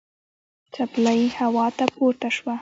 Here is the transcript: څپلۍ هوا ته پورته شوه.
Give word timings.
څپلۍ 0.73 1.21
هوا 1.37 1.67
ته 1.77 1.85
پورته 1.95 2.29
شوه. 2.35 2.55